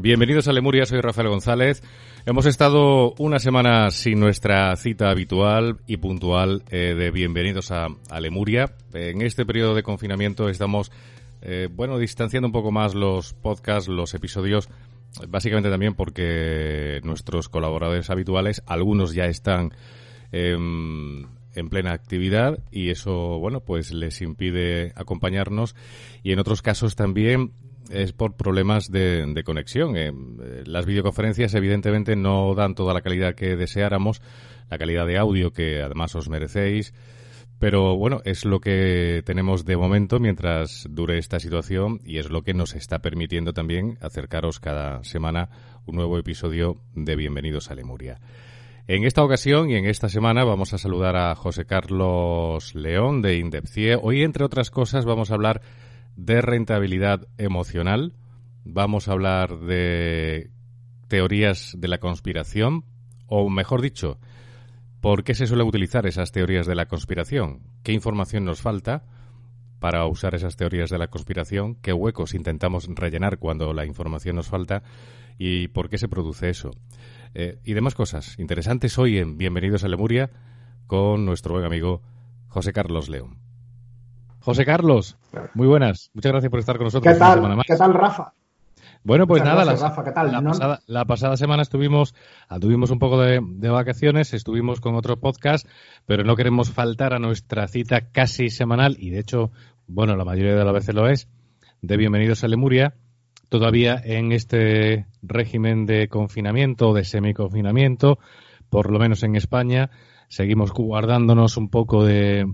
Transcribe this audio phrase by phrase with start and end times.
[0.00, 1.82] Bienvenidos a Lemuria, soy Rafael González.
[2.24, 7.88] Hemos estado una semana sin nuestra cita habitual y puntual eh, de bienvenidos a,
[8.20, 8.76] Lemuria.
[8.94, 10.92] En este periodo de confinamiento estamos,
[11.42, 14.68] eh, bueno, distanciando un poco más los podcasts, los episodios,
[15.26, 19.72] básicamente también porque nuestros colaboradores habituales, algunos ya están
[20.30, 25.74] em, en plena actividad y eso, bueno, pues les impide acompañarnos
[26.22, 27.50] y en otros casos también
[27.90, 29.96] es por problemas de, conexión.
[29.96, 30.12] Eh,
[30.64, 34.22] las videoconferencias evidentemente no dan toda la calidad que deseáramos,
[34.70, 36.92] la calidad de audio que además os merecéis.
[37.58, 42.42] Pero bueno, es lo que tenemos de momento mientras dure esta situación y es lo
[42.42, 45.48] que nos está permitiendo también acercaros cada semana
[45.84, 48.20] un nuevo episodio de Bienvenidos a Lemuria.
[48.86, 53.36] En esta ocasión y en esta semana vamos a saludar a José Carlos León de
[53.36, 53.98] Indepcie.
[54.00, 55.60] Hoy, entre otras cosas, vamos a hablar
[56.18, 58.12] de rentabilidad emocional.
[58.64, 60.50] Vamos a hablar de
[61.06, 62.84] teorías de la conspiración,
[63.26, 64.18] o mejor dicho,
[65.00, 67.60] ¿por qué se suele utilizar esas teorías de la conspiración?
[67.84, 69.04] ¿Qué información nos falta
[69.78, 71.76] para usar esas teorías de la conspiración?
[71.76, 74.82] ¿Qué huecos intentamos rellenar cuando la información nos falta?
[75.38, 76.72] ¿Y por qué se produce eso?
[77.34, 80.30] Eh, y demás cosas interesantes hoy en Bienvenidos a Lemuria
[80.88, 82.02] con nuestro buen amigo
[82.48, 83.47] José Carlos León.
[84.48, 85.18] José Carlos,
[85.52, 86.10] muy buenas.
[86.14, 87.12] Muchas gracias por estar con nosotros.
[87.12, 88.32] ¿Qué tal, ¿Qué tal Rafa?
[89.04, 89.62] Bueno, pues nada,
[90.86, 92.14] la, pasada, semana estuvimos,
[92.48, 95.68] ah, tuvimos un poco de, vacaciones, estuvimos con otro podcast,
[96.06, 99.50] pero no queremos faltar a nuestra cita casi semanal, y de hecho,
[99.86, 101.28] bueno, la mayoría de las veces lo es,
[101.82, 102.94] de Bienvenidos a Lemuria,
[103.50, 108.18] todavía en este régimen de confinamiento o de semiconfinamiento,
[108.70, 109.90] por lo menos en España,
[110.28, 112.46] seguimos guardándonos un poco de,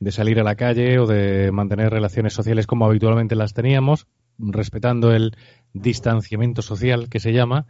[0.00, 4.06] de salir a la calle o de mantener relaciones sociales como habitualmente las teníamos,
[4.38, 5.36] respetando el
[5.72, 7.66] distanciamiento social que se llama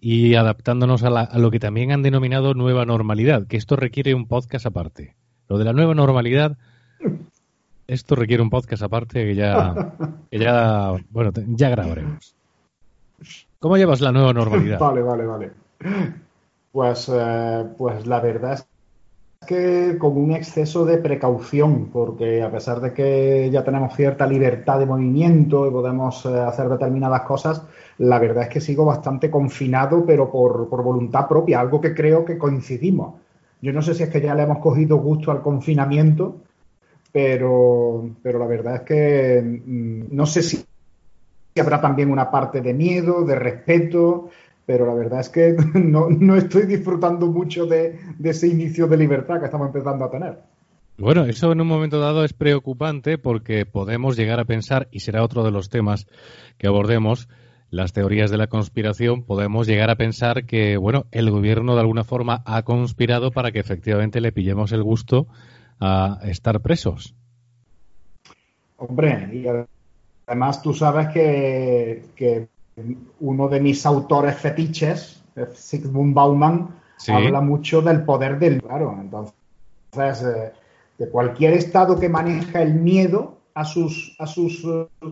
[0.00, 4.66] y adaptándonos a, lo que también han denominado nueva normalidad, que esto requiere un podcast
[4.66, 5.14] aparte.
[5.48, 6.56] Lo de la nueva normalidad,
[7.86, 9.94] esto requiere un podcast aparte que ya,
[10.32, 12.34] ya bueno, ya grabaremos.
[13.60, 14.78] ¿Cómo llevas la nueva normalidad?
[14.80, 15.50] Vale, vale, vale.
[16.72, 18.66] Pues, eh, pues la verdad es
[19.46, 24.78] que con un exceso de precaución, porque a pesar de que ya tenemos cierta libertad
[24.78, 27.62] de movimiento y podemos eh, hacer determinadas cosas,
[27.98, 32.38] la verdad es que sigo bastante confinado, pero por, voluntad propia, algo que creo que
[32.38, 33.14] coincidimos.
[33.60, 36.36] Yo no sé si es que ya le hemos cogido gusto al confinamiento,
[37.12, 40.64] pero, pero la verdad es que mm, no sé si
[41.60, 44.30] habrá también una parte de miedo, de respeto,
[44.72, 49.44] pero la verdad es que no, estoy disfrutando mucho de, ese inicio de libertad que
[49.44, 50.38] estamos empezando a tener.
[50.96, 55.22] Bueno, eso en un momento dado es preocupante porque podemos llegar a pensar, y será
[55.22, 56.06] otro de los temas
[56.56, 57.28] que abordemos,
[57.68, 62.04] las teorías de la conspiración, podemos llegar a pensar que, bueno, el gobierno de alguna
[62.04, 65.26] forma ha conspirado para que efectivamente le pillemos el gusto
[65.80, 67.14] a estar presos.
[68.78, 69.44] Hombre, y
[70.26, 72.48] además tú sabes que, que
[73.20, 75.22] uno de mis autores fetiches,
[75.54, 76.68] Sigmund Bauman,
[77.08, 78.96] habla mucho del poder del claro.
[79.00, 80.52] Entonces, eh,
[80.98, 84.66] de cualquier estado que maneja el miedo a sus, a sus,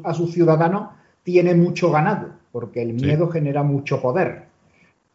[0.04, 0.90] a sus ciudadanos
[1.22, 4.46] tiene mucho ganado, porque el miedo genera mucho poder.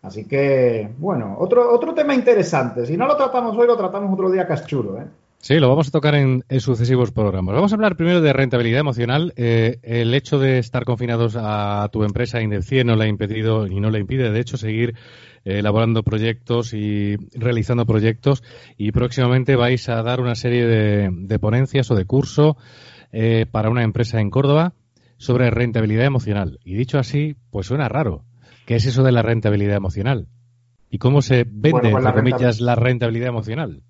[0.01, 2.85] Así que, bueno, otro, otro tema interesante.
[2.85, 5.05] Si no lo tratamos hoy, lo tratamos otro día cachulo, ¿eh?
[5.45, 7.53] Sí, lo vamos a tocar en, sucesivos programas.
[7.53, 9.31] Vamos a hablar primero de rentabilidad emocional.
[9.35, 13.79] Eh, el hecho de estar confinados a tu empresa Indepcie no le ha impedido y
[13.79, 14.95] no le impide, de hecho, seguir
[15.43, 18.41] eh, elaborando proyectos y realizando proyectos.
[18.75, 22.57] Y próximamente vais a dar una serie de, ponencias o de curso
[23.11, 24.73] eh, para una empresa en Córdoba
[25.17, 26.57] sobre rentabilidad emocional.
[26.63, 28.23] Y dicho así, pues suena raro.
[28.65, 30.27] ¿Qué es eso de la rentabilidad emocional?
[30.89, 33.83] ¿Y cómo se vende, pues entre comillas, la rentabilidad emocional?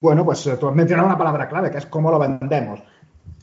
[0.00, 2.80] Bueno, pues eh, tú has mencionado una palabra clave, que es cómo lo vendemos.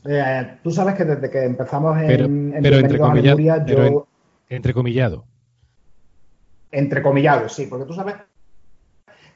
[0.04, 4.06] Eh, tú sabes que desde que empezamos en, pero, en pero entrecomillado, yo...
[4.48, 5.24] entrecomillado.
[6.70, 8.16] Entrecomillado, sí, porque tú sabes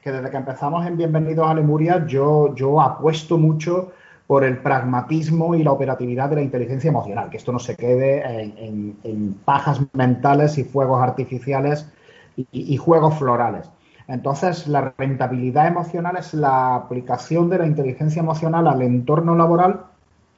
[0.01, 3.93] que desde que empezamos en Bienvenidos a Lemuria yo, yo apuesto mucho
[4.27, 8.21] por el pragmatismo y la operatividad de la inteligencia emocional, que esto no se quede
[8.23, 11.87] en, pajas mentales y fuegos artificiales
[12.35, 13.69] y, juegos florales.
[14.07, 19.85] Entonces, la rentabilidad emocional es la aplicación de la inteligencia emocional al entorno laboral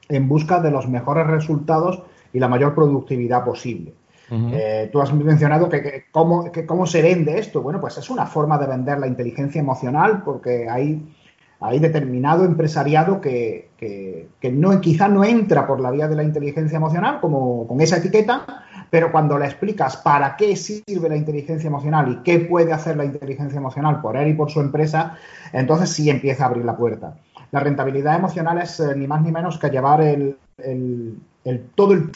[0.08, 2.02] en busca de los mejores resultados
[2.32, 3.94] y la mayor productividad posible.
[4.28, 7.62] Eh, tú has mencionado que, cómo, cómo se vende esto.
[7.62, 11.14] Bueno, pues es una forma de vender la inteligencia emocional porque hay,
[11.60, 16.76] hay determinado empresariado que, que, no, quizá no entra por la vía de la inteligencia
[16.76, 22.10] emocional como con esa etiqueta, pero cuando le explicas para qué sirve la inteligencia emocional
[22.10, 25.16] y qué puede hacer la inteligencia emocional por él y por su empresa,
[25.52, 27.16] entonces sí empieza a abrir la puerta.
[27.50, 32.10] La rentabilidad emocional es eh, ni más ni menos que llevar el, el, todo el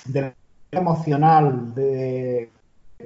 [0.70, 2.50] emocional de,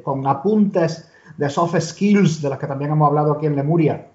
[0.02, 4.06] con apuntes de soft skills, de las que también hemos hablado aquí en Lemuria,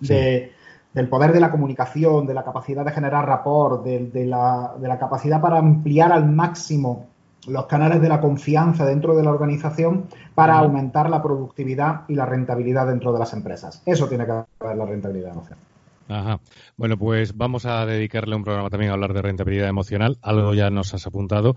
[0.00, 0.52] de,
[0.92, 4.98] del poder de la comunicación, de la capacidad de generar rapport, de, la, de la
[4.98, 7.06] capacidad para ampliar al máximo
[7.48, 12.26] los canales de la confianza dentro de la organización para aumentar la productividad y la
[12.26, 13.82] rentabilidad dentro de las empresas.
[13.86, 15.64] Eso tiene que ver la rentabilidad emocional.
[16.08, 16.40] Ajá.
[16.76, 20.18] Bueno, pues vamos a dedicarle un programa también a hablar de rentabilidad emocional.
[20.22, 21.56] Algo ya nos has apuntado.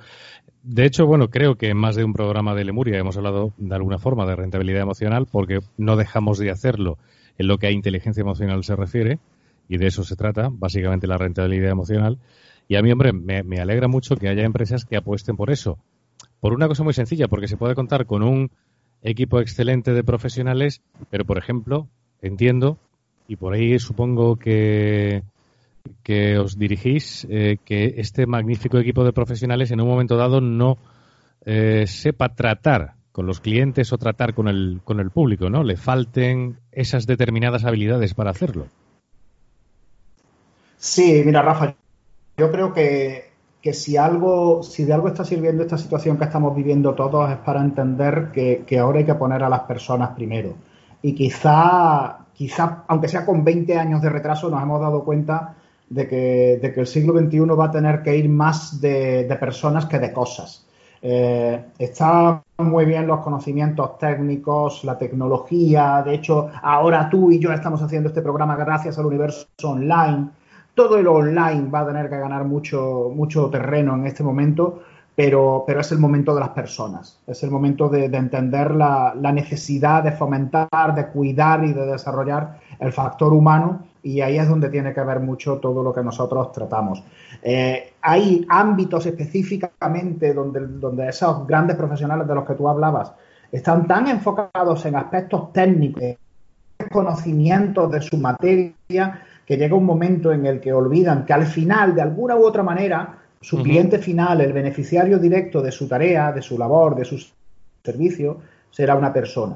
[0.63, 3.75] De hecho, bueno, creo que en más de un programa de Lemuria hemos hablado de
[3.75, 6.97] alguna forma de rentabilidad emocional porque no dejamos de hacerlo
[7.37, 9.19] en lo que a inteligencia emocional se refiere
[9.67, 12.17] y de eso se trata, básicamente la rentabilidad emocional.
[12.69, 15.79] Y a mí, hombre, me, alegra mucho que haya empresas que apuesten por eso.
[16.39, 18.51] Por una cosa muy sencilla, porque se puede contar con un
[19.01, 21.87] equipo excelente de profesionales, pero, por ejemplo,
[22.21, 22.77] entiendo
[23.27, 25.23] y por ahí supongo que,
[26.03, 30.77] que os dirigís, eh, que este magnífico equipo de profesionales en un momento dado no
[31.45, 35.63] eh, sepa tratar con los clientes o tratar con el, con el público, ¿no?
[35.63, 38.67] Le falten esas determinadas habilidades para hacerlo.
[40.77, 41.75] Sí, mira, Rafa,
[42.39, 43.31] yo creo que,
[43.61, 47.37] que si algo, si de algo está sirviendo esta situación que estamos viviendo todos es
[47.37, 50.55] para entender que, que ahora hay que poner a las personas primero.
[51.01, 55.55] Y quizá quizá, aunque sea con 20 años de retraso, nos hemos dado cuenta
[55.89, 60.13] de que, el siglo XXI va a tener que ir más de, personas que de
[60.13, 60.65] cosas.
[61.01, 66.01] Eh, están muy bien los conocimientos técnicos, la tecnología.
[66.01, 70.29] De hecho, ahora tú y yo estamos haciendo este programa gracias al universo online.
[70.79, 74.81] Todo el online va a tener que ganar mucho, mucho terreno en este momento
[75.13, 80.01] pero, pero es el momento de las personas, es el momento de, entender la, necesidad
[80.01, 84.93] de fomentar, de cuidar y de desarrollar el factor humano y ahí es donde tiene
[84.93, 87.03] que ver mucho todo lo que nosotros tratamos.
[87.43, 93.11] Eh, hay ámbitos específicamente donde, donde esos grandes profesionales de los que tú hablabas
[93.51, 96.01] están tan enfocados en aspectos técnicos,
[96.89, 101.95] conocimientos de su materia, que llega un momento en el que olvidan que al final,
[101.95, 106.43] de alguna u otra manera, su cliente final, el beneficiario directo de su tarea, de
[106.43, 107.17] su labor, de su
[107.83, 108.37] servicio,
[108.69, 109.55] será una persona.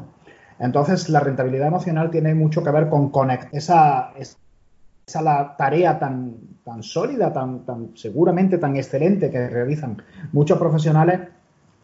[0.57, 6.37] Entonces, la rentabilidad emocional tiene mucho que ver con conectar esa, esa la tarea tan,
[6.65, 10.01] tan sólida, tan, tan seguramente tan excelente que realizan
[10.31, 11.19] muchos profesionales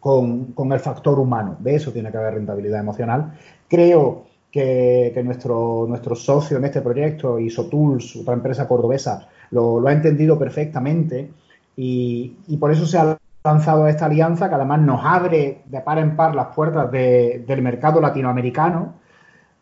[0.00, 1.58] con, el factor humano.
[1.60, 3.34] De eso tiene que haber rentabilidad emocional.
[3.68, 10.38] Creo que, nuestro, nuestro socio en este proyecto, ISOTools, otra empresa cordobesa, lo, ha entendido
[10.38, 11.30] perfectamente
[11.76, 16.16] y, por eso se ha lanzado esta alianza que además nos abre de par en
[16.16, 18.94] par las puertas del mercado latinoamericano.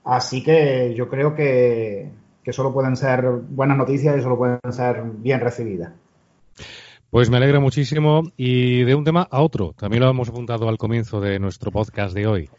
[0.04, 2.10] Así que yo creo que,
[2.42, 5.92] que solo pueden ser buenas noticias y solo pueden ser bien recibidas.
[7.10, 10.76] Pues me alegra muchísimo y de un tema a otro, también lo hemos apuntado al
[10.76, 12.50] comienzo de nuestro podcast de hoy.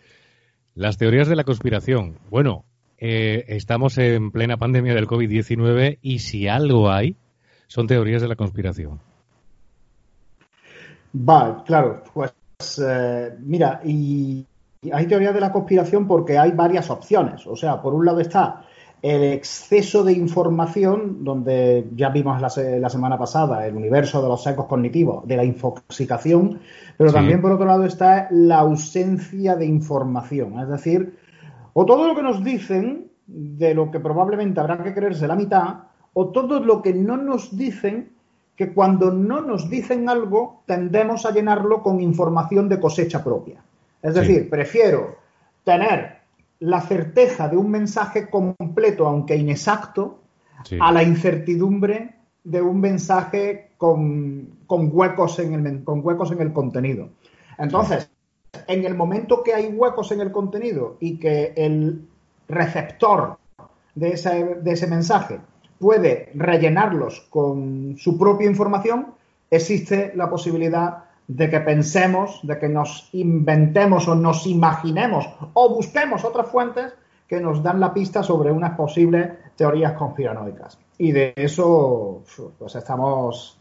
[0.75, 2.17] Las teorías de la conspiración.
[2.29, 2.65] Bueno,
[2.97, 7.15] eh, estamos en plena pandemia del COVID-19 y si algo hay,
[7.67, 8.99] son teorías de la conspiración.
[11.15, 12.33] Va, claro, pues
[12.85, 14.45] eh, mira, y
[14.91, 17.45] hay teorías de la conspiración porque hay varias opciones.
[17.47, 18.65] O sea, por un lado está
[19.01, 22.49] el exceso de información, donde ya vimos la,
[22.89, 26.59] semana pasada el universo de los secos cognitivos, de la infoxicación,
[26.97, 30.59] pero también por otro lado está la ausencia de información.
[30.59, 31.17] Es decir,
[31.73, 35.75] o todo lo que nos dicen, de lo que probablemente habrá que creerse la mitad,
[36.13, 38.09] o todo lo que no nos dicen
[38.57, 43.61] que cuando no nos dicen algo tendemos a llenarlo con información de cosecha propia.
[44.01, 45.15] Es decir, prefiero
[45.63, 46.18] tener
[46.59, 50.19] la certeza de un mensaje completo, aunque inexacto,
[50.79, 57.09] a la incertidumbre de un mensaje con, huecos en el, con huecos en el contenido.
[57.57, 58.09] Entonces,
[58.67, 62.07] en el momento que hay huecos en el contenido y que el
[62.47, 63.37] receptor
[63.95, 65.39] de ese, de ese mensaje
[65.79, 69.13] puede rellenarlos con su propia información,
[69.49, 76.25] existe la posibilidad de que pensemos, de que nos inventemos o nos imaginemos o busquemos
[76.25, 76.91] otras fuentes
[77.27, 80.79] que nos dan la pista sobre unas posibles teorías conspiranoicas.
[80.98, 82.24] Y de eso,
[82.57, 83.59] pues estamos,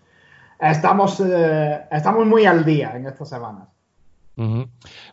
[0.59, 3.69] estamos, eh, estamos muy al día en estas semanas.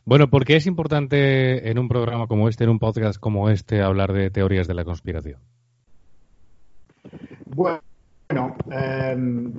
[0.06, 3.82] Bueno, ¿por qué es importante en un programa como este, en un podcast como este,
[3.82, 5.42] hablar de teorías de la conspiración?
[7.48, 9.54] Bueno, em,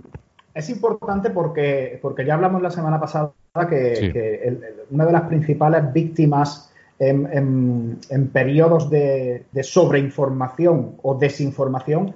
[0.56, 3.30] es importante porque, porque ya hablamos la semana pasada
[3.68, 4.58] que,
[4.90, 7.98] una de las principales víctimas en,
[8.32, 12.14] periodos de, sobreinformación o desinformación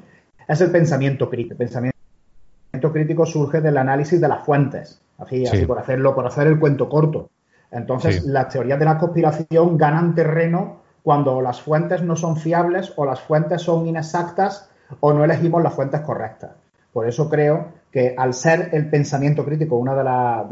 [0.48, 1.52] es el pensamiento crítico.
[1.52, 6.46] El pensamiento crítico surge del análisis de las fuentes, así, así por hacerlo, por hacer
[6.46, 7.28] el cuento corto.
[7.70, 13.04] Entonces, las teorías de la conspiración ganan terreno cuando las fuentes no son fiables o
[13.04, 14.70] las fuentes son inexactas
[15.00, 16.52] o no elegimos las fuentes correctas.
[16.90, 20.04] Por eso creo que al ser el pensamiento crítico una de,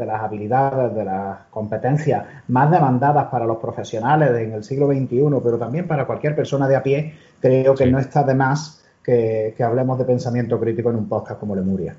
[0.05, 5.57] las habilidades, de las competencias más demandadas para los profesionales en el siglo XXI, pero
[5.57, 9.63] también para cualquier persona de a pie, creo que no está de más que, que
[9.63, 11.95] hablemos de pensamiento crítico en un podcast como Lemuria.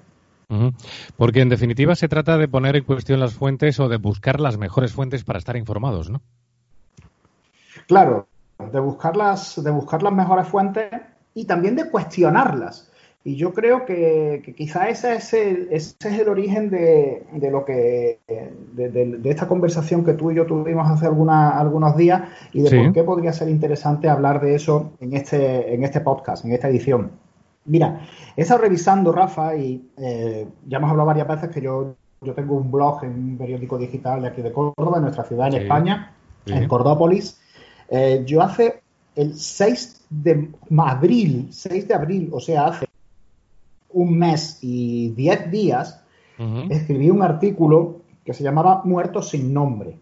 [1.17, 4.59] Porque en definitiva se trata de poner en cuestión las fuentes o de buscar las
[4.59, 6.23] mejores fuentes para estar informados, ¿no?
[7.87, 8.27] Claro,
[8.59, 10.91] de buscar las, de buscar las mejores fuentes
[11.35, 12.90] y también de cuestionarlas.
[13.23, 18.21] Y yo creo que, quizá ese es el, ese es el origen de, lo que
[18.27, 22.23] de, esta conversación que tú y yo tuvimos hace alguna, algunos días
[22.53, 26.47] y de por qué podría ser interesante hablar de eso en este, en este podcast,
[26.47, 27.11] en esta edición.
[27.67, 28.01] Mira,
[28.37, 32.55] he estado revisando, Rafa, y eh, ya hemos hablado varias veces que yo, yo tengo
[32.55, 36.15] un blog en un periódico digital de aquí de Córdoba, en nuestra ciudad, en España,
[36.47, 37.39] en Cordópolis.
[37.91, 38.81] Eh, yo hace
[39.15, 40.49] el 6 de
[40.79, 42.87] abril, 6 de abril, o sea, hace
[44.01, 46.03] un mes y 10 días,
[46.71, 49.99] escribí un artículo que se llamaba Muertos sin nombre.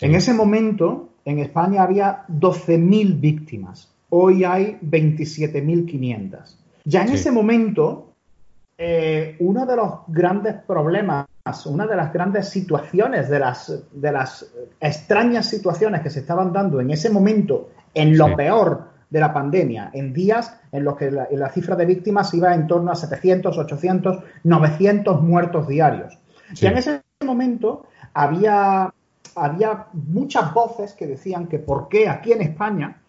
[0.00, 3.92] En ese momento, en España había 12.000 víctimas.
[4.08, 6.56] Hoy hay 27.500.
[6.84, 8.12] Ya en ese momento,
[8.78, 11.26] eh, uno de los grandes problemas,
[11.66, 16.80] una de las grandes situaciones, de las, de las extrañas situaciones que se estaban dando
[16.80, 21.48] en ese momento, en lo peor de la pandemia, en días en los que la,
[21.50, 26.18] cifra de víctimas iba en torno a 700, 800, 900 muertos diarios.
[26.60, 28.92] Y en ese momento había,
[29.36, 33.02] había muchas voces que decían que por qué aquí en España,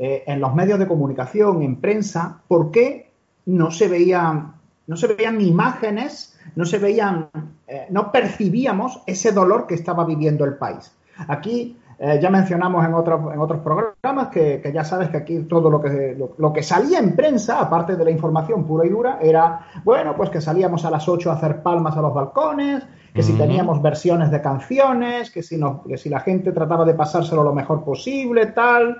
[0.00, 3.12] eh, en los medios de comunicación, en prensa, por qué
[3.46, 4.54] no se veían,
[4.88, 7.30] no se veían imágenes, no se veían,
[7.68, 10.90] eh, no percibíamos ese dolor que estaba viviendo el país.
[11.28, 15.70] Aquí eh, ya mencionamos en otros, en otros programas que, ya sabes que aquí todo
[15.70, 19.68] lo que, lo, que salía en prensa, aparte de la información pura y dura, era,
[19.84, 23.34] bueno, pues que salíamos a las 8 a hacer palmas a los balcones, que si
[23.34, 27.54] teníamos versiones de canciones, que si, no, que si la gente trataba de pasárselo lo
[27.54, 28.98] mejor posible, tal.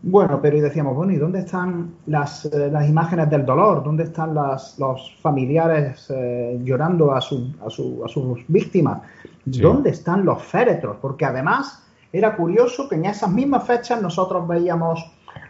[0.00, 3.82] Bueno, pero y decíamos, bueno, ¿y dónde están las, eh, las imágenes del dolor?
[3.82, 9.00] ¿Dónde están las, los familiares eh, llorando a, su, a, su, a, sus víctimas?
[9.44, 10.98] ¿Dónde están los féretros?
[11.00, 15.04] Porque además era curioso que en esas mismas fechas nosotros veíamos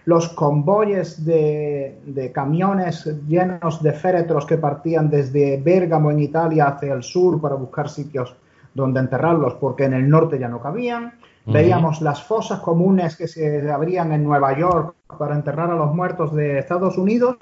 [0.04, 6.92] los convoyes de, de camiones llenos de féretros que partían desde Bérgamo en Italia hacia
[6.92, 8.34] el sur para buscar sitios
[8.74, 11.14] donde enterrarlos porque en el norte ya no cabían
[11.46, 16.34] Veíamos las fosas comunes que se abrían en Nueva York para enterrar a los muertos
[16.34, 17.36] de Estados Unidos,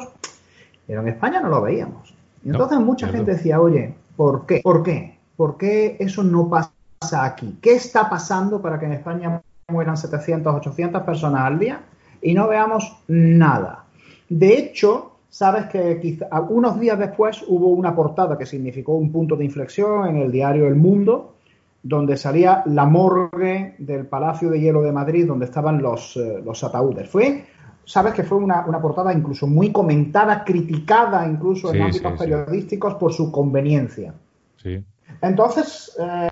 [0.87, 2.15] pero en España no lo veíamos.
[2.45, 4.61] Y entonces mucha gente decía, oye, ¿por qué?
[4.63, 5.19] ¿Por qué?
[5.37, 6.73] ¿Por qué eso no pasa
[7.13, 7.59] aquí?
[7.61, 11.81] ¿Qué está pasando para que en España mueran 700, 800 personas al día
[12.23, 13.85] y no veamos nada?
[14.29, 19.37] De hecho, sabes que quizá, unos días después hubo una portada que significó un punto
[19.37, 21.35] de inflexión en el diario El Mundo,
[21.83, 26.63] donde salía la morgue del Palacio de Hielo de Madrid, donde estaban los, eh, los
[26.65, 27.09] ataúdes.
[27.09, 27.47] Fue,
[27.85, 33.31] sabes que fue una, portada incluso muy comentada, criticada incluso en ámbitos periodísticos por su
[33.31, 34.13] conveniencia.
[34.57, 34.85] Sí.
[35.23, 36.29] Entonces, eh,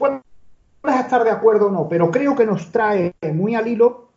[0.87, 4.09] puedes estar de acuerdo o no, pero creo que nos trae muy al hilo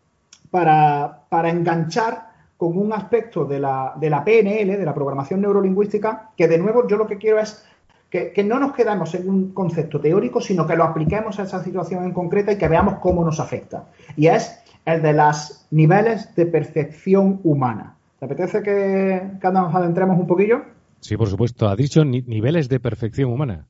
[0.51, 6.29] para, para enganchar con un aspecto de la, de la PNL, de la programación neurolingüística,
[6.37, 7.65] que de nuevo yo lo que quiero es
[8.11, 12.03] que, no nos quedamos en un concepto teórico, sino que lo apliquemos a esa situación
[12.03, 13.85] en concreta y que veamos cómo nos afecta.
[14.15, 17.95] Y es el de los niveles de percepción humana.
[18.19, 20.61] ¿Te apetece que, nos adentremos un poquillo?
[20.99, 21.67] Sí, por supuesto.
[21.67, 23.65] Ha dicho niveles de perfección humana.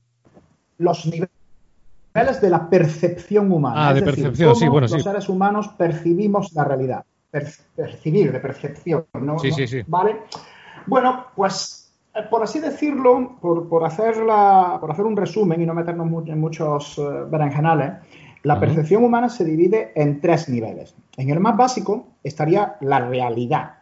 [0.78, 1.39] Los niveles
[2.14, 3.90] de la percepción humana.
[3.90, 4.96] Ah, de percepción, sí, bueno, sí.
[4.96, 7.04] Los seres humanos percibimos la realidad.
[7.32, 9.40] percibir, de percepción, ¿no?
[9.40, 9.82] Sí, sí, sí.
[9.88, 10.24] ¿Vale?
[10.88, 11.80] Bueno, pues
[12.14, 16.98] eh, por así decirlo, por, hacer, por hacer un resumen y no meternos en muchos
[16.98, 17.94] uh, berenjenales,
[18.44, 20.96] la percepción humana se divide en tres niveles.
[21.18, 23.80] En el más básico estaría la realidad,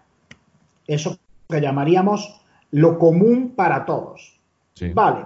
[0.88, 1.17] eso
[1.48, 2.41] que llamaríamos
[2.72, 4.39] lo común para todos.
[4.93, 5.25] Vale.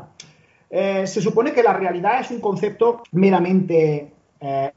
[0.74, 4.72] Eh, se supone que la realidad es un concepto meramente eh,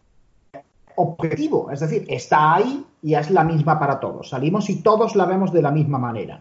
[0.97, 4.31] objetivo, es decir, está ahí y es la misma para todos.
[4.31, 6.41] Salimos y todos la vemos de la misma manera.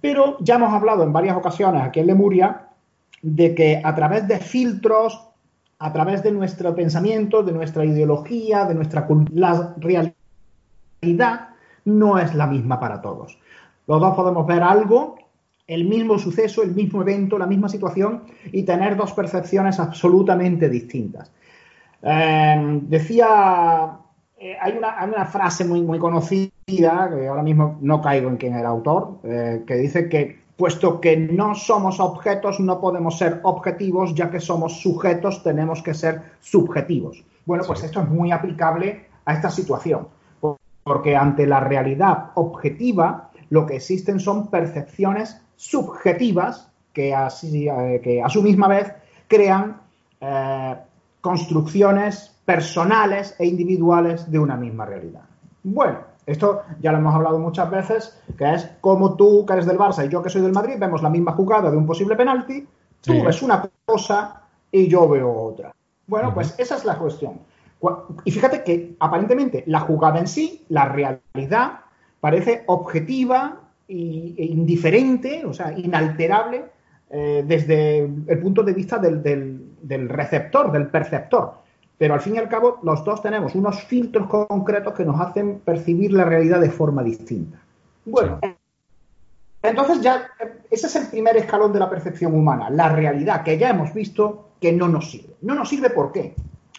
[0.00, 2.68] Pero ya hemos hablado en varias ocasiones aquí en Lemuria
[3.22, 5.26] de que a través de filtros,
[5.78, 11.48] a través de nuestro pensamiento, de nuestra ideología, de nuestra la realidad
[11.86, 13.38] no es la misma para todos.
[13.86, 15.16] Los dos podemos ver algo,
[15.66, 21.30] el mismo suceso, el mismo evento, la misma situación y tener dos percepciones absolutamente distintas.
[22.02, 23.98] Eh, decía,
[24.38, 28.60] eh, hay, una, frase muy, muy conocida, que ahora mismo no caigo en quién era
[28.60, 34.14] el autor, eh, que dice que puesto que no somos objetos, no podemos ser objetivos,
[34.14, 37.24] ya que somos sujetos, tenemos que ser subjetivos.
[37.44, 40.08] Bueno, pues esto es muy aplicable a esta situación,
[40.82, 47.68] porque ante la realidad objetiva, lo que existen son percepciones subjetivas que, así,
[48.02, 48.92] que a su misma vez
[49.28, 49.80] crean
[51.20, 55.22] construcciones personales e individuales de una misma realidad.
[55.64, 59.78] Bueno, esto ya lo hemos hablado muchas veces, que es como tú, que eres del
[59.78, 62.66] Barça y yo que soy del Madrid, vemos la misma jugada de un posible penalti,
[63.00, 65.74] tú ves una cosa y yo veo otra.
[66.06, 67.40] Bueno, pues esa es la cuestión.
[68.24, 71.80] Y fíjate que aparentemente la jugada en sí, la realidad,
[72.20, 76.64] parece objetiva e indiferente, o sea, inalterable
[77.08, 79.22] eh, desde el punto de vista del,
[79.80, 81.54] del receptor, del perceptor.
[81.98, 85.60] Pero al fin y al cabo, los dos tenemos unos filtros concretos que nos hacen
[85.60, 87.58] percibir la realidad de forma distinta.
[88.04, 88.38] Bueno,
[89.62, 90.28] entonces ya
[90.70, 94.50] ese es el primer escalón de la percepción humana, la realidad que ya hemos visto
[94.60, 95.34] que no nos sirve.
[95.42, 96.34] No nos sirve ¿por qué?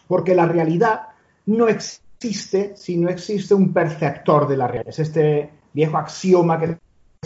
[0.08, 1.01] Porque la realidad
[1.47, 4.89] no existe si no existe un perceptor de la realidad.
[4.89, 6.77] Es este viejo axioma que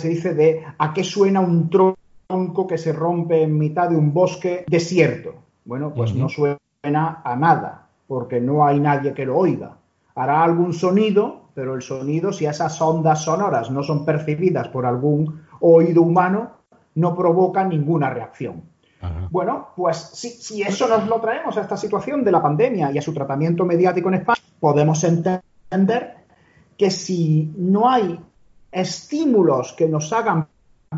[0.01, 4.13] se dice de a qué suena un tronco que se rompe en mitad de un
[4.13, 5.35] bosque desierto.
[5.65, 6.57] Bueno, pues no suena
[7.23, 9.77] a nada, porque no hay nadie que lo oiga.
[10.15, 15.41] Hará algún sonido, pero el sonido, si esas ondas sonoras no son percibidas por algún
[15.59, 16.51] oído humano,
[16.95, 18.63] no provoca ninguna reacción.
[19.31, 22.99] Bueno, pues si, si, eso nos lo traemos a esta situación de la pandemia y
[22.99, 26.15] a su tratamiento mediático en España, podemos entender
[26.77, 28.19] que si no hay
[28.71, 30.47] estímulos que nos hagan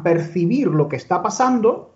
[0.04, 1.96] percibir lo que está pasando,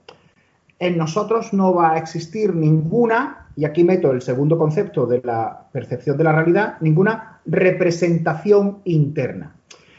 [0.80, 5.68] en nosotros no va a existir ninguna, y aquí meto el segundo concepto de la
[5.72, 9.56] percepción de la realidad, ninguna representación interna.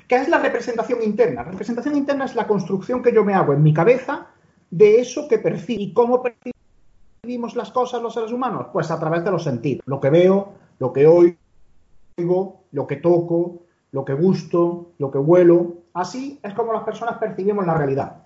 [0.07, 1.43] ¿Qué es la representación interna?
[1.43, 4.29] La representación interna es la construcción que yo me hago en mi cabeza
[4.71, 5.83] de eso que percibo.
[5.83, 8.69] ¿Y cómo percibimos las cosas los seres humanos?
[8.73, 9.83] Pues a través de los sentidos.
[9.87, 15.75] Lo que veo, lo que oigo, lo que toco, lo que gusto, lo que huelo.
[15.95, 18.23] Así es como las personas percibimos la realidad.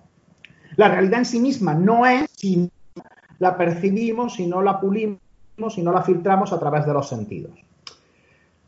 [0.75, 2.69] La realidad en sí misma no es si
[3.39, 5.19] la percibimos, si no la pulimos,
[5.69, 7.51] si no la filtramos a través de los sentidos.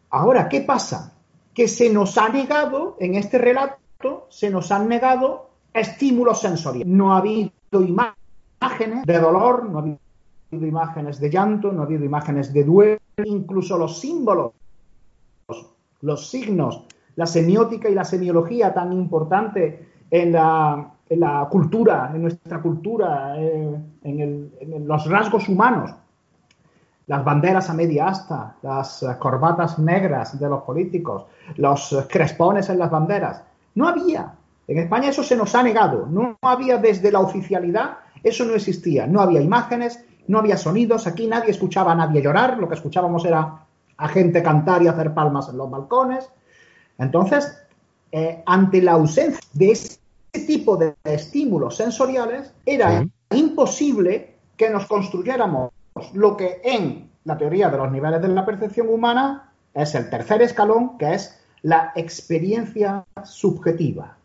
[0.10, 1.14] Ahora, ¿qué pasa?
[1.54, 6.88] Que se nos ha negado, en este relato, se nos han negado estímulos sensoriales.
[6.88, 10.00] No ha habido imágenes de dolor, no ha habido
[10.68, 14.52] imágenes de llanto, no ha habido imágenes de duelo, incluso los símbolos,
[16.02, 16.84] los signos,
[17.16, 23.36] la semiótica y la semiología tan importante en la, en la cultura, en nuestra cultura,
[23.38, 25.92] eh, en, los rasgos humanos.
[27.08, 31.26] Las banderas a media asta, las corbatas negras de los políticos,
[31.58, 33.44] los crespones en las banderas.
[33.76, 34.34] No había.
[34.68, 36.08] En España eso se nos ha negado.
[36.08, 39.06] No había desde la oficialidad, eso no existía.
[39.06, 41.06] No había imágenes, no había sonidos.
[41.06, 42.58] Aquí nadie escuchaba a nadie llorar.
[42.58, 43.66] Lo que escuchábamos era
[43.98, 46.30] a gente cantar y hacer palmas en los balcones.
[46.98, 47.58] Entonces,
[48.12, 50.00] eh, ante la ausencia de ese
[50.48, 55.72] tipo de estímulos sensoriales, era imposible que nos construyéramos
[56.14, 60.42] lo que en la teoría de los niveles de la percepción humana es el tercer
[60.42, 64.16] escalón, que es la experiencia subjetiva.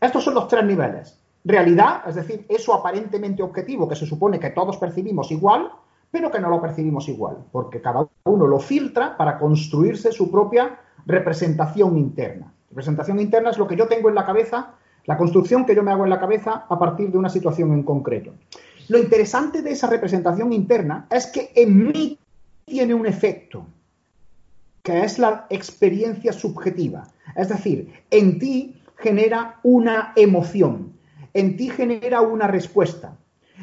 [0.00, 1.18] Estos son los tres niveles.
[1.44, 5.70] Realidad, es decir, eso aparentemente objetivo que se supone que todos percibimos igual,
[6.10, 10.80] pero que no lo percibimos igual, porque cada uno lo filtra para construirse su propia
[11.06, 12.52] representación interna.
[12.70, 14.74] Representación interna es lo que yo tengo en la cabeza
[15.08, 17.82] la construcción que yo me hago en la cabeza a partir de una situación en
[17.82, 18.34] concreto.
[18.88, 22.18] Lo interesante de esa representación interna es que en mí
[22.66, 23.66] tiene un efecto,
[24.82, 27.08] que es la experiencia subjetiva.
[27.34, 30.92] Es decir, en ti genera una emoción,
[31.32, 33.16] en ti genera una respuesta.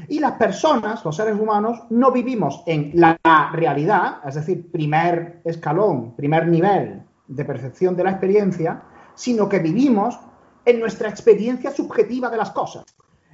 [0.07, 3.17] Y las personas, los seres humanos, no vivimos en la
[3.53, 8.83] realidad, es decir, primer escalón, primer nivel de percepción de la experiencia,
[9.15, 10.19] sino que vivimos
[10.65, 12.83] en nuestra experiencia subjetiva de las cosas.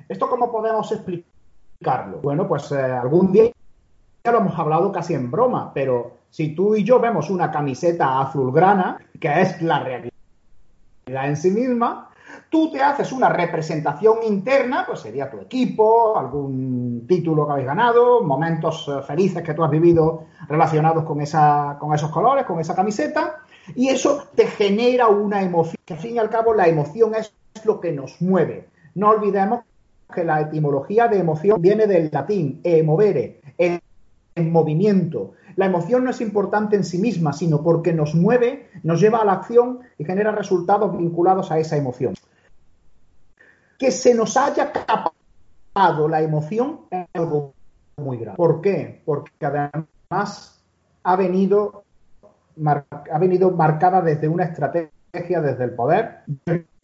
[0.07, 2.19] ¿Esto cómo podemos explicarlo?
[2.21, 3.51] Bueno, pues eh, algún día
[4.23, 8.21] ya lo hemos hablado casi en broma, pero si tú y yo vemos una camiseta
[8.21, 10.11] azulgrana, que es la realidad
[11.07, 12.10] en sí misma,
[12.51, 18.21] tú te haces una representación interna, pues sería tu equipo, algún título que habéis ganado,
[18.23, 22.75] momentos eh, felices que tú has vivido relacionados con, esa, con esos colores, con esa
[22.75, 23.37] camiseta,
[23.73, 27.33] y eso te genera una emoción, al fin y al cabo la emoción es
[27.63, 28.67] lo que nos mueve.
[28.95, 29.61] No olvidemos
[30.13, 35.33] que la etimología de emoción viene del latín emovere, en movimiento.
[35.55, 39.25] La emoción no es importante en sí misma, sino porque nos mueve, nos lleva a
[39.25, 42.13] la acción y genera resultados vinculados a esa emoción
[43.81, 47.55] que se nos haya capado la emoción es algo
[47.97, 48.37] muy grave.
[48.37, 49.01] ¿Por qué?
[49.03, 50.63] Porque además
[51.01, 51.83] ha venido,
[53.11, 56.19] ha venido marcada desde una estrategia, desde el poder.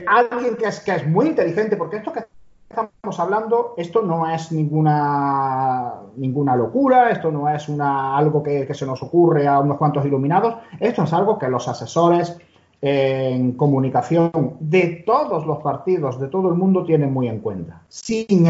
[0.08, 2.26] Alguien que es, que es muy inteligente, porque esto que
[2.68, 8.74] estamos hablando, esto no es ninguna, ninguna locura, esto no es una, algo que, que
[8.74, 12.40] se nos ocurre a unos cuantos iluminados, esto es algo que los asesores
[12.82, 17.82] en comunicación de todos los partidos, de todo el mundo, tienen muy en cuenta.
[17.90, 18.48] Sin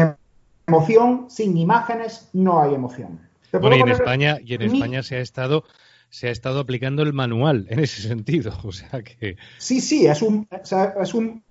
[0.66, 3.20] emoción, sin imágenes, no hay emoción.
[3.52, 5.64] Bueno, y en España, y en España se ha estado
[6.10, 10.22] se ha estado aplicando el manual en ese sentido, o sea que sí, sí, es
[10.22, 11.42] un es un,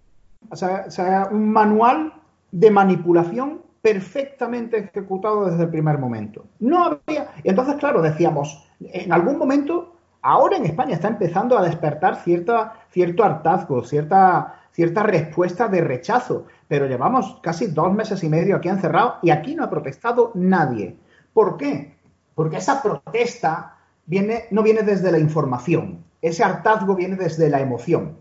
[1.32, 2.14] un manual
[2.52, 6.46] de manipulación perfectamente ejecutado desde el primer momento.
[6.60, 12.24] No había, entonces claro decíamos, en algún momento ahora en España está empezando a despertar
[12.24, 18.56] cierta, cierto hartazgo, cierta, cierta respuesta de rechazo, pero llevamos casi dos meses y medio
[18.56, 20.98] aquí encerrados y aquí no ha protestado nadie.
[21.34, 21.96] ¿Por qué?
[22.36, 28.18] Porque esa protesta viene, no viene desde la información, ese hartazgo viene desde la emoción.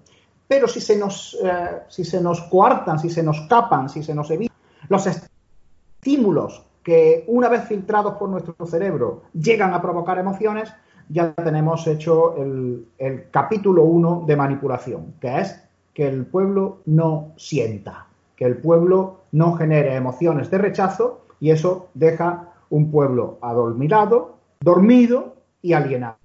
[0.49, 4.15] Pero si se nos, eh, si se nos coartan, si se nos capan, si se
[4.15, 4.57] nos evitan
[4.89, 10.73] los estímulos que una vez filtrados por nuestro cerebro llegan a provocar emociones,
[11.09, 12.87] ya tenemos hecho el,
[13.31, 15.63] capítulo 1 de manipulación, que es
[15.95, 21.89] que el pueblo no sienta, que el pueblo no genere emociones de rechazo y eso
[21.95, 26.17] deja un pueblo adormilado, dormido y alienado.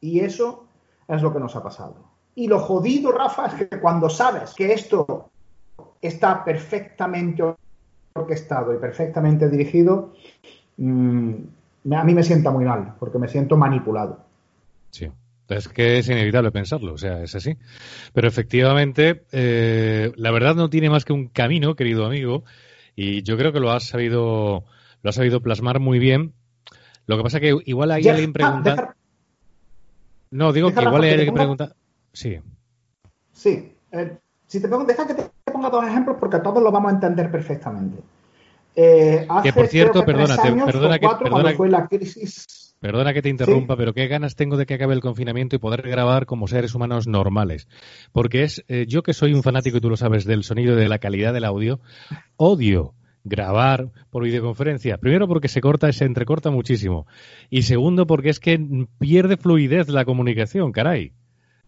[0.00, 0.64] Y eso
[1.06, 1.96] es lo que nos ha pasado.
[2.34, 5.30] Y lo jodido, Rafa, es que cuando sabes que esto
[6.00, 7.42] está perfectamente
[8.14, 10.12] orquestado y perfectamente dirigido,
[10.76, 11.34] mmm,
[11.96, 14.24] a mí me sienta muy mal, porque me siento manipulado.
[14.90, 15.10] Sí.
[15.48, 17.56] Es que es inevitable pensarlo, o sea, es así.
[18.12, 22.44] Pero efectivamente, eh, la verdad no tiene más que un camino, querido amigo,
[22.94, 24.64] y yo creo que lo has sabido,
[25.02, 26.34] lo has sabido plasmar muy bien.
[27.06, 28.94] Lo que pasa que igual hay alguien pregunta.
[30.30, 31.72] no, digo que igual hay alguien que pregunta.
[32.12, 32.38] Sí.
[33.32, 33.72] Sí.
[33.92, 37.30] Eh, si te deja que te ponga dos ejemplos porque todos lo vamos a entender
[37.30, 38.02] perfectamente.
[38.80, 41.08] Eh, que por cierto, perdona, perdona, que,
[42.78, 45.82] perdona, que te interrumpa, pero qué ganas tengo de que acabe el confinamiento y poder
[45.82, 47.66] grabar como seres humanos normales.
[48.12, 50.80] Porque es, eh, yo que soy un fanático, y tú lo sabes, del sonido y
[50.80, 51.80] de la calidad del audio,
[52.36, 54.98] odio grabar por videoconferencia.
[54.98, 57.08] Primero porque se corta, se entrecorta muchísimo.
[57.50, 61.14] Y segundo porque es que pierde fluidez la comunicación, caray.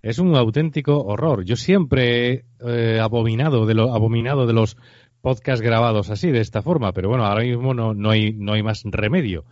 [0.00, 1.44] Es un auténtico horror.
[1.44, 4.76] Yo siempre he eh, abominado de lo abominado de los
[5.20, 8.62] podcast grabados así, de esta forma, pero bueno, ahora mismo no, no, hay, no hay
[8.62, 9.44] más remedio.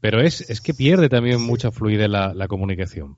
[0.00, 3.16] Pero es, es que pierde también mucha fluidez la, la comunicación.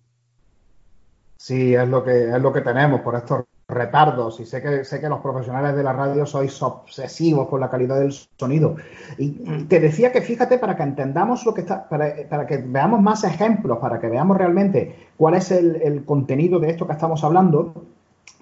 [1.36, 5.00] Sí, es lo que es lo que tenemos por estos retardos y sé que sé
[5.00, 8.76] que los profesionales de la radio sois obsesivos con la calidad del sonido
[9.18, 9.30] y
[9.64, 13.24] te decía que fíjate para que entendamos lo que está para, para que veamos más
[13.24, 17.86] ejemplos para que veamos realmente cuál es el, el, contenido de esto que estamos hablando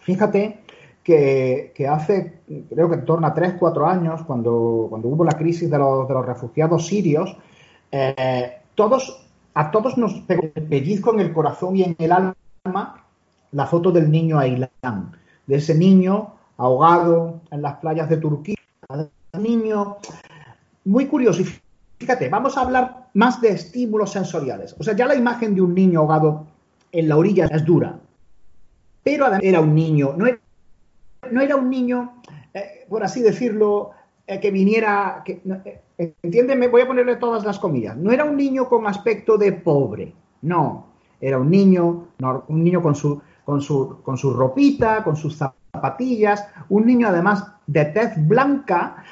[0.01, 0.61] fíjate
[1.03, 5.71] que, hace, creo que en torno a 3, 4 años, cuando, cuando hubo la crisis
[5.71, 7.37] de los, de los refugiados sirios,
[7.91, 10.23] eh, todos, a todos nos
[10.69, 13.05] pellizco en el corazón y en el alma
[13.53, 18.57] la foto del niño Ailán, de ese niño ahogado en las playas de Turquía,
[19.39, 19.97] niño
[20.85, 21.43] muy curioso.
[21.99, 24.75] Fíjate, vamos a hablar más de estímulos sensoriales.
[24.79, 26.47] O sea, ya la imagen de un niño ahogado
[26.93, 27.99] en la orilla es dura,
[29.03, 30.40] pero además era un niño, no era
[31.31, 32.21] no era un niño,
[32.53, 33.91] eh, por así decirlo,
[34.27, 35.41] eh, que viniera, que,
[35.99, 39.53] eh, entiéndeme, voy a ponerle todas las comillas, no era un niño con aspecto de
[39.53, 40.87] pobre, no,
[41.21, 42.09] era un niño,
[42.49, 47.45] un niño con su, con su, con su ropita, con sus zapatillas, un niño además
[47.67, 49.05] de tez blanca,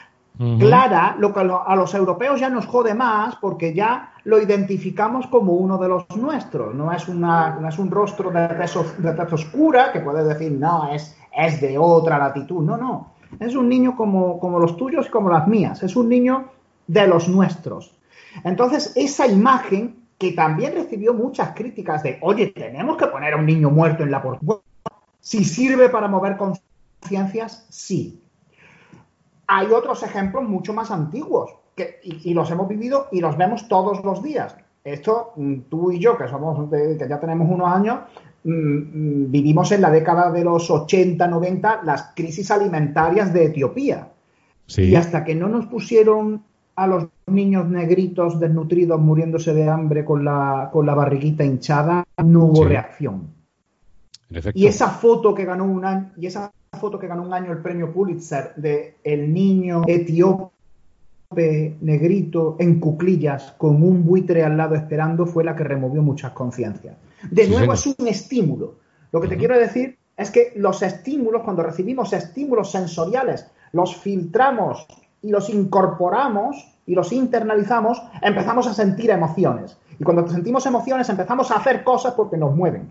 [0.59, 5.55] clara, lo que a los europeos ya nos jode más porque ya lo identificamos como
[5.55, 6.74] uno de los nuestros.
[6.74, 11.61] No es, una, es un rostro de tez, oscura que puedes decir, no, es, es
[11.61, 12.62] de otra latitud.
[12.62, 13.14] No, no.
[13.40, 15.83] Es un niño como, como los tuyos y como las mías.
[15.83, 16.46] Es un niño
[16.87, 17.96] de los nuestros.
[18.44, 23.46] Entonces, esa imagen que también recibió muchas críticas de, oye, tenemos que poner a un
[23.46, 24.61] niño muerto en la portada.
[25.20, 28.20] si sirve para mover conciencias, sí.
[29.48, 34.04] Hay otros ejemplos mucho más antiguos que, y, los hemos vivido y los vemos todos
[34.04, 34.54] los días.
[34.84, 38.00] Esto, mm, tú y yo, que somos que ya tenemos unos años,
[38.44, 44.08] mm, mm, vivimos en la década de los 80, 90 las crisis alimentarias de Etiopía.
[44.76, 46.42] Y hasta que no nos pusieron
[46.76, 52.44] a los niños negritos desnutridos muriéndose de hambre con la, con la barriguita hinchada, no
[52.44, 53.28] hubo reacción.
[54.52, 57.59] Y esa foto que ganó un año, y esa foto que ganó un año el
[57.59, 60.50] premio Pulitzer de el niño etíope
[61.81, 66.96] negrito en cuclillas con un buitre al lado esperando fue la que removió muchas conciencias.
[67.31, 68.76] De nuevo es un estímulo.
[69.12, 74.87] Lo que te quiero decir es que los estímulos, cuando recibimos estímulos sensoriales, los filtramos
[75.22, 79.76] y los incorporamos y los internalizamos, empezamos a sentir emociones.
[79.98, 82.90] Y cuando sentimos emociones empezamos a hacer cosas porque nos mueven.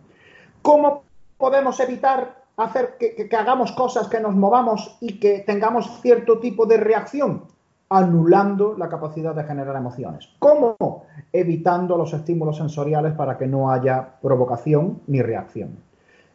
[0.62, 1.04] ¿Cómo
[1.38, 6.78] podemos evitar hacer que, hagamos cosas, que nos movamos y que tengamos cierto tipo de
[6.78, 7.44] reacción?
[7.90, 10.28] Anulando la capacidad de generar emociones.
[10.40, 11.06] ¿Cómo?
[11.32, 15.78] Evitando los estímulos sensoriales para que no haya provocación ni reacción.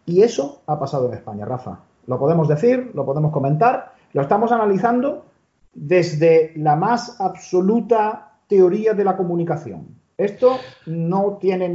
[0.06, 1.80] Y eso ha pasado en España, Rafa.
[2.06, 5.26] Lo podemos decir, lo podemos comentar, lo estamos analizando
[5.74, 9.88] desde la más absoluta teoría de la comunicación.
[10.16, 11.68] Esto no tiene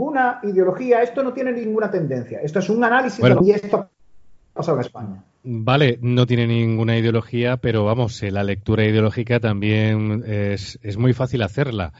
[0.00, 2.40] ninguna ideología, esto no tiene ninguna tendencia.
[2.42, 3.88] Esto es un análisis de que esto ha
[4.54, 5.24] pasado en España.
[5.42, 11.42] Vale, no tiene ninguna ideología, pero vamos, eh, la lectura ideológica también es, muy fácil
[11.42, 11.92] hacerla.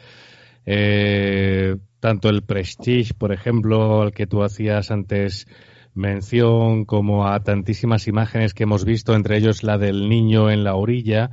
[0.65, 5.47] Eh, tanto el Prestige, por ejemplo, al que tú hacías antes
[5.95, 10.75] mención como a tantísimas imágenes que hemos visto, entre ellos la del niño en la
[10.75, 11.31] orilla.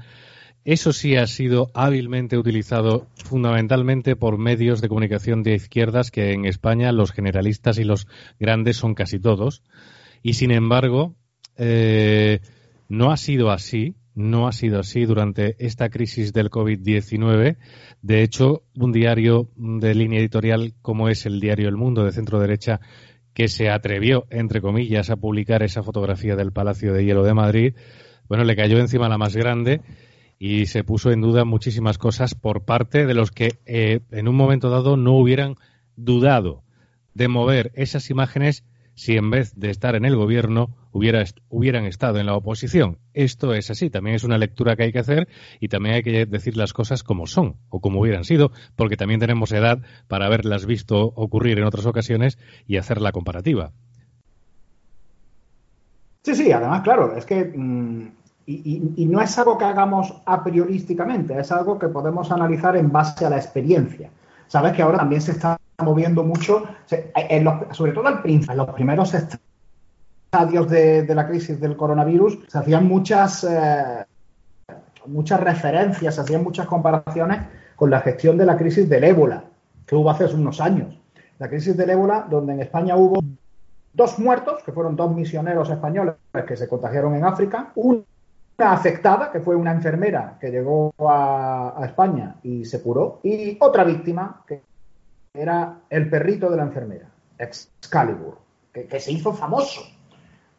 [0.68, 6.44] Eso sí ha sido hábilmente utilizado fundamentalmente por medios de comunicación de izquierdas que en
[6.44, 8.06] España los generalistas y los
[8.38, 9.64] grandes son casi todos.
[10.24, 11.16] Y sin embargo,
[11.56, 12.42] eh,
[12.90, 17.56] no ha sido así, no ha sido así durante esta crisis del COVID-19.
[18.02, 22.42] De hecho, un diario de línea editorial como es el diario El Mundo de centro
[22.42, 22.82] derecha
[23.34, 27.74] que se atrevió, entre comillas, a publicar esa fotografía del Palacio de Hielo de Madrid,
[28.28, 29.80] bueno, le cayó encima la más grande
[30.40, 34.36] y se puso en duda muchísimas cosas por parte de los que eh, en un
[34.36, 35.56] momento dado no hubieran
[35.96, 36.64] dudado
[37.14, 42.20] de mover esas imágenes si en vez de estar en el gobierno hubiera, hubieran estado
[42.20, 42.98] en la oposición.
[43.14, 45.28] Esto es así, también es una lectura que hay que hacer
[45.60, 49.20] y también hay que decir las cosas como son o como hubieran sido, porque también
[49.20, 53.72] tenemos edad para haberlas visto ocurrir en otras ocasiones y hacer la comparativa.
[56.24, 57.46] Sí, sí, además, claro, es que...
[57.56, 58.10] Mm,
[58.50, 63.26] y, no es algo que hagamos a priorísticamente, es algo que podemos analizar en base
[63.26, 64.10] a la experiencia.
[64.48, 66.64] Sabes que ahora también se está moviendo mucho,
[67.72, 72.88] sobre todo al principio, en los primeros estadios de, la crisis del coronavirus, se hacían
[72.88, 74.06] muchas, eh,
[75.08, 77.42] muchas referencias, se hacían muchas comparaciones
[77.76, 79.44] con la gestión de la crisis del ébola,
[79.86, 80.98] que hubo hace unos años.
[81.38, 83.20] La crisis del ébola, donde en España hubo
[83.94, 86.16] dos muertos, que fueron dos misioneros españoles
[86.48, 88.04] que se contagiaron en África, una
[88.60, 94.44] afectada, que fue una enfermera que llegó a, España y se curó, y otra víctima,
[94.48, 94.62] que
[95.34, 98.40] era el perrito de la enfermera, Excalibur,
[98.74, 99.82] que, se hizo famoso.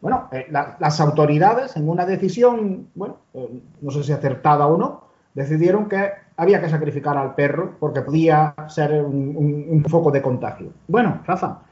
[0.00, 5.08] Bueno, eh, las autoridades, en una decisión, bueno, eh, no sé si acertada o no,
[5.34, 10.72] decidieron que había que sacrificar al perro porque podía ser un, foco de contagio.
[10.87, 11.62] Bueno, Rafa,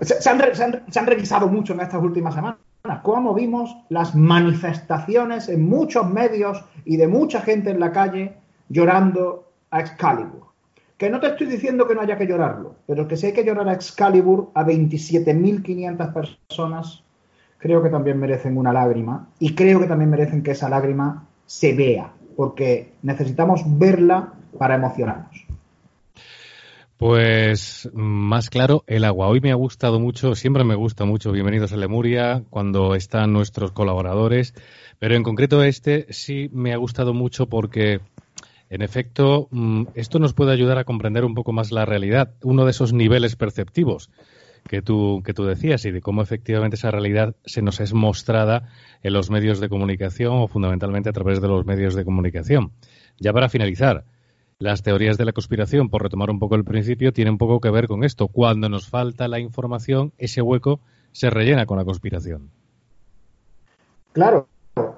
[0.00, 2.58] se, han, revisado mucho en estas últimas semanas
[3.02, 8.34] cómo vimos las manifestaciones en muchos medios y de mucha gente en la calle
[8.68, 10.48] llorando a Excalibur.
[10.96, 13.44] Que no te estoy diciendo que no haya que llorarlo, pero que si hay que
[13.44, 17.02] llorar a Excalibur a 27.500 personas,
[17.58, 21.74] creo que también merecen una lágrima y creo que también merecen que esa lágrima se
[21.74, 25.49] vea, porque necesitamos verla para emocionarnos.
[27.00, 29.28] Pues más claro, el agua.
[29.28, 33.72] Hoy me ha gustado mucho, siempre me gusta mucho, bienvenidos a Lemuria, cuando están nuestros
[33.72, 34.52] colaboradores,
[34.98, 38.00] pero en concreto este sí me ha gustado mucho porque
[38.68, 42.66] en efecto, mm, esto nos puede ayudar a comprender un poco más la realidad, uno
[42.66, 44.10] de esos niveles perceptivos
[44.68, 48.68] que tú, que tú decías y de cómo efectivamente esa realidad se nos es mostrada
[49.02, 52.72] en los medios de comunicación o fundamentalmente a través de los medios de comunicación.
[53.18, 54.04] Ya para finalizar,
[54.60, 57.88] las teorías de la conspiración, por retomar un poco el principio, tienen poco que ver
[57.88, 58.28] con esto.
[58.28, 60.80] Cuando nos falta la información, ese hueco
[61.12, 62.50] se rellena con la conspiración.
[64.12, 64.48] Claro,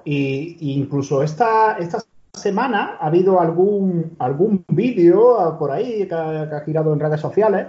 [0.03, 6.61] y, incluso esta, esta semana ha habido algún, algún vídeo ah, por ahí que ha,
[6.65, 7.67] girado en redes sociales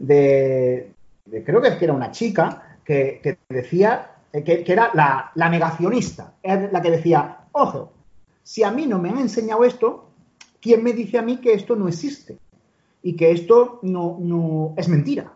[0.00, 0.92] de,
[1.44, 6.90] creo que era una chica que, decía eh, que, era la, la, negacionista, la que
[6.90, 7.92] decía, ojo,
[8.42, 10.06] si a mí no me han enseñado esto,
[10.60, 12.38] ¿quién me dice a mí que esto no existe?
[13.02, 15.32] Y que esto no, es mentira.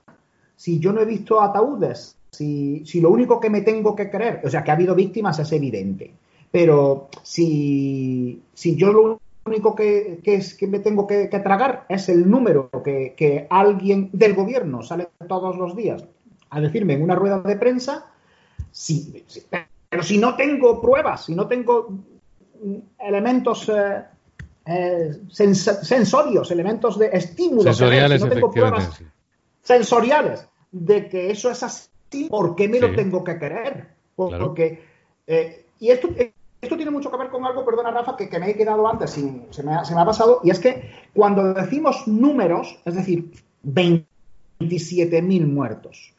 [0.57, 4.51] Si yo no he visto ataúdes, si, lo único que me tengo que creer, o
[4.51, 6.13] sea, que ha habido víctimas es evidente,
[6.51, 10.21] pero si, yo lo único que
[10.69, 16.05] me tengo que, tragar es el número que, alguien del gobierno sale todos los días
[16.51, 18.07] a decirme en una rueda de prensa,
[18.73, 19.25] sí,
[19.89, 21.89] pero si no tengo pruebas, si no tengo
[22.99, 24.05] elementos eh,
[24.73, 29.03] eh, sensorios, elementos de estímulos, sensoriales, si no tengo pruebas
[29.63, 33.89] sensoriales de que eso es así, ¿por qué me lo tengo que creer?
[34.15, 34.85] Porque,
[35.27, 36.09] eh, y esto,
[36.61, 39.47] esto tiene mucho que ver con algo, perdona Rafa, que, me he quedado antes, sin,
[39.51, 43.33] se, me ha, se, me ha, pasado, y es que cuando decimos números, es decir,
[43.65, 46.15] 27.000 muertos,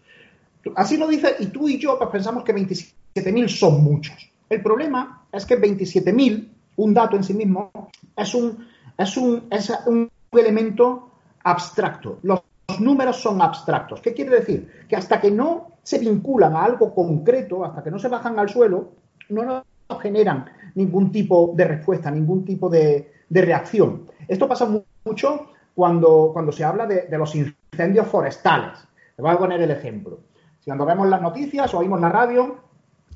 [0.76, 4.30] así lo dice, y tú y yo pues, pensamos que 27.000 son muchos.
[4.50, 7.72] El problema es que 27.000, un dato en sí mismo,
[8.16, 11.12] es un, es un, es un elemento
[11.44, 12.20] abstracto.
[12.24, 12.42] Los
[12.80, 14.02] números son abstractos.
[14.02, 14.86] ¿Qué quiere decir?
[14.88, 18.50] Que hasta que no se vinculan a algo concreto, hasta que no se bajan al
[18.50, 18.92] suelo,
[19.30, 24.08] no nos generan ningún tipo de respuesta, ningún tipo de, reacción.
[24.28, 24.68] Esto pasa
[25.06, 28.78] mucho cuando, cuando se habla de, los incendios forestales.
[29.18, 30.20] Le voy a poner el ejemplo.
[30.60, 32.58] Si cuando vemos las noticias o oímos la radio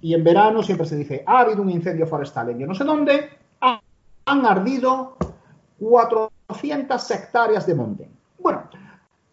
[0.01, 2.83] y en verano siempre se dice, ha habido un incendio forestal en yo no sé
[2.83, 3.29] dónde,
[4.25, 5.17] han ardido
[5.79, 8.09] 400 hectáreas de monte.
[8.39, 8.63] Bueno,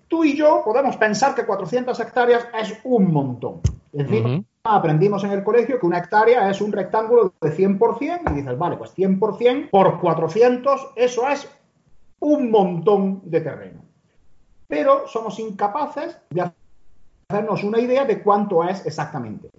[0.09, 3.61] tú y yo podemos pensar que 400 hectáreas es un montón.
[3.93, 7.99] Es decir, aprendimos en el colegio que una hectárea es un rectángulo de 100 por
[7.99, 11.51] 100 y dices, vale, pues 100 por 100 por 400, eso es
[12.21, 13.83] un montón de terreno.
[14.69, 16.51] Pero somos incapaces de
[17.29, 19.51] hacernos una idea de cuánto es exactamente.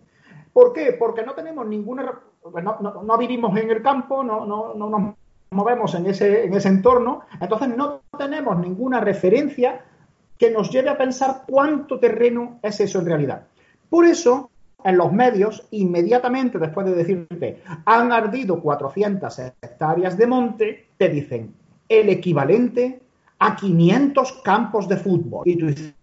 [0.52, 0.96] ¿Por qué?
[0.98, 2.20] Porque no tenemos ninguna...
[2.62, 5.16] No, no, vivimos en el campo, no, no, no nos
[5.54, 9.86] movemos en ese, en ese entorno, entonces no tenemos ninguna referencia
[10.38, 13.44] que nos lleve a pensar cuánto terreno es eso en realidad.
[13.90, 14.50] Por eso,
[14.84, 21.54] en los medios, inmediatamente después de decirte han ardido 400 hectáreas de monte, te dicen
[21.88, 23.02] el equivalente
[23.40, 25.48] a 500 campos de fútbol.
[25.48, 25.94] Y tú dices,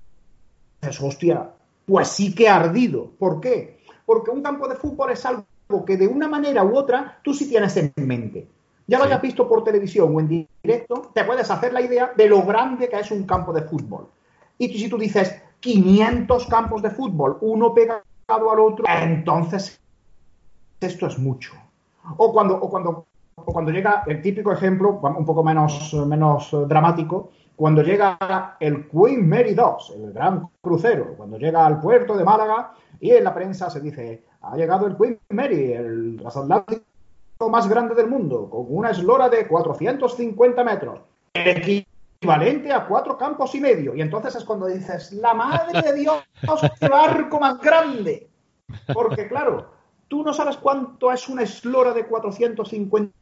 [1.00, 1.50] hostia,
[1.86, 3.10] pues sí que ha ardido.
[3.18, 3.80] ¿Por qué?
[4.06, 5.44] Porque un campo de fútbol es algo
[5.86, 8.46] que de una manera u otra tú sí tienes en mente.
[8.90, 12.28] Ya lo hayas visto por televisión o en directo, te puedes hacer la idea de
[12.28, 14.08] lo grande que es un campo de fútbol.
[14.58, 19.80] Y si tú dices 500 campos de fútbol, uno pegado al otro, entonces
[20.80, 21.52] esto es mucho.
[22.16, 27.30] O cuando, o cuando, o cuando llega el típico ejemplo, un poco menos, menos dramático,
[27.54, 32.72] cuando llega el Queen Mary 2, el gran crucero, cuando llega al puerto de Málaga
[32.98, 36.89] y en la prensa se dice, ha llegado el Queen Mary, el transatlántico
[37.48, 41.00] más grande del mundo, con una eslora de 450 metros
[41.32, 43.94] equivalente a cuatro campos y medio.
[43.94, 46.22] Y entonces es cuando dices, la madre de Dios,
[46.78, 48.28] qué barco más grande.
[48.92, 49.70] Porque claro,
[50.08, 53.12] tú no sabes cuánto es una eslora de 450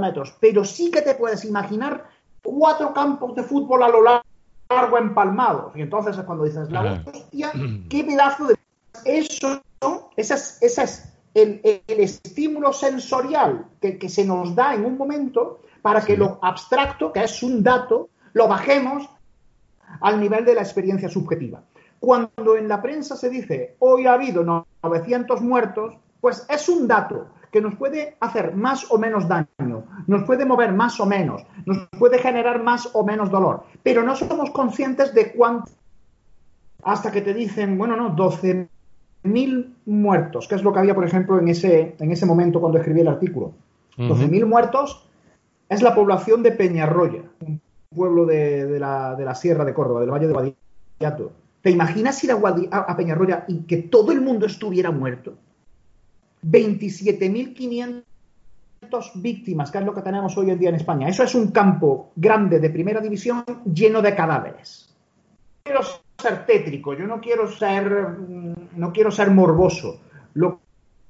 [0.00, 2.06] metros, pero sí que te puedes imaginar
[2.42, 5.76] cuatro campos de fútbol a lo largo empalmados.
[5.76, 7.52] Y entonces es cuando dices, la hostia,
[7.88, 8.56] qué pedazo de...
[9.04, 9.60] Eso,
[10.16, 14.98] ese es, ese es el, el, estímulo sensorial que, que, se nos da en un
[14.98, 19.08] momento para que lo abstracto, que es un dato, lo bajemos
[20.00, 21.62] al nivel de la experiencia subjetiva.
[22.00, 24.44] Cuando en la prensa se dice hoy ha habido
[24.82, 30.24] 900 muertos, pues es un dato que nos puede hacer más o menos daño, nos
[30.24, 34.50] puede mover más o menos, nos puede generar más o menos dolor, pero no somos
[34.50, 35.70] conscientes de cuánto
[36.82, 38.16] hasta que te dicen, bueno, no,
[39.24, 42.78] 12.000 muertos, que es lo que había, por ejemplo, en ese, en ese momento cuando
[42.78, 43.52] escribí el artículo.
[43.96, 45.06] 12.000 muertos
[45.68, 47.22] es la población de Peñarroya,
[47.94, 51.32] pueblo de, la, Sierra de Córdoba, del Valle de Guadiato.
[51.60, 55.34] ¿Te imaginas ir a, a, Peñarroya y que todo el mundo estuviera muerto?
[56.44, 58.02] 27.500
[59.14, 61.08] víctimas, que es lo que tenemos hoy en día en España.
[61.08, 64.92] Eso es un campo grande de primera división lleno de cadáveres.
[65.62, 65.80] Pero
[66.18, 70.00] ser tétrico, yo no quiero ser, mm, no quiero ser morboso.
[70.34, 70.60] Lo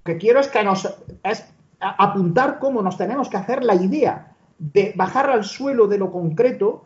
[0.05, 0.89] que quiero es que nos
[1.23, 1.45] es
[1.81, 6.85] apuntar cómo nos tenemos que hacer la idea de bajar al suelo de lo concreto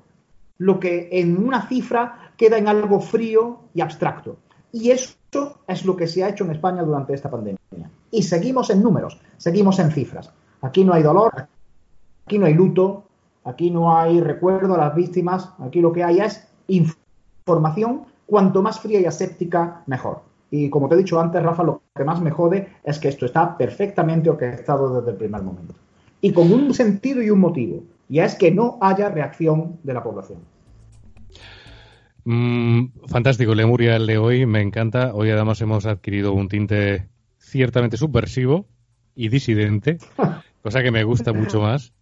[0.58, 4.38] lo que en una cifra queda en algo frío y abstracto.
[4.72, 5.16] Y eso
[5.66, 7.60] es lo que se ha hecho en España durante esta pandemia.
[8.10, 10.32] Y seguimos en números, seguimos en cifras.
[10.62, 11.48] Aquí no hay dolor,
[12.24, 13.04] aquí no hay luto,
[13.44, 17.05] aquí no hay recuerdo a las víctimas, aquí lo que hay es información,
[18.26, 20.22] cuanto más fría y aséptica, mejor.
[20.50, 23.26] Y como te he dicho antes, Rafa, lo que más me jode es que esto
[23.26, 25.74] está perfectamente orquestado desde el primer momento.
[26.20, 30.02] Y con un sentido y un motivo, y es que no haya reacción de la
[30.02, 30.38] población.
[32.24, 35.14] Mm, fantástico, Lemuria, el de hoy, me encanta.
[35.14, 38.66] Hoy además hemos adquirido un tinte ciertamente subversivo
[39.14, 39.98] y disidente,
[40.62, 41.92] cosa que me gusta mucho más,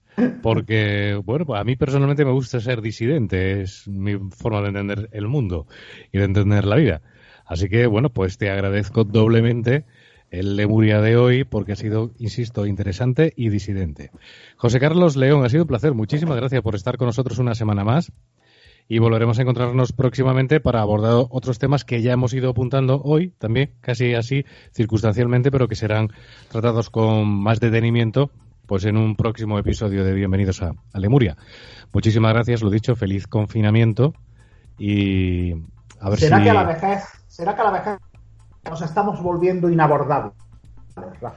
[0.42, 5.28] porque, bueno, a mí personalmente me gusta ser disidente, es mi forma de entender el
[5.28, 5.66] mundo
[6.12, 7.02] y de entender la vida.
[7.46, 9.84] Así que, bueno, pues te agradezco doblemente
[10.30, 14.10] el Lemuria de hoy porque ha sido, insisto, interesante y disidente.
[14.56, 15.94] José Carlos León, ha sido un placer.
[15.94, 18.12] Muchísimas gracias por estar con nosotros una semana más
[18.88, 23.32] y volveremos a encontrarnos próximamente para abordar otros temas que ya hemos ido apuntando hoy,
[23.38, 26.08] también casi así circunstancialmente, pero que serán
[26.50, 28.30] tratados con más detenimiento
[28.66, 31.36] pues en un próximo episodio de Bienvenidos a, Lemuria.
[31.92, 34.14] Muchísimas gracias, lo dicho, feliz confinamiento
[34.78, 35.52] y
[36.00, 36.44] a ver ¿Será si...
[36.44, 37.98] que a la vejez, será que a la vejez
[38.68, 40.32] nos estamos volviendo inabordables,
[40.96, 41.34] Rafa?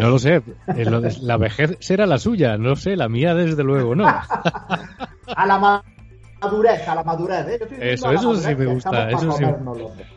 [0.00, 0.42] No lo sé,
[1.22, 4.08] la vejez será la suya, no sé, la mía desde luego no.
[5.36, 5.82] a la
[6.40, 7.46] madurez, a la madurez.
[7.46, 7.58] ¿eh?
[7.92, 9.08] Eso, eso sí me gusta.
[9.10, 9.44] Eso, sí,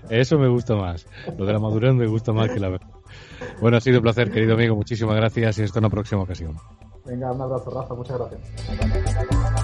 [0.10, 1.06] eso me gusta más.
[1.38, 2.88] Lo de la madurez me gusta más que la verdad.
[3.60, 4.76] Bueno, ha sido un placer, querido amigo.
[4.76, 6.56] Muchísimas gracias y hasta una próxima ocasión.
[7.06, 7.94] Venga, un abrazo, Rafa.
[7.96, 9.56] Muchas gracias.